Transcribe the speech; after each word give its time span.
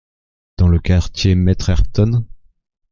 dans 0.57 0.67
le 0.67 0.79
quartier-maître 0.79 1.69
Ayrton? 1.69 2.25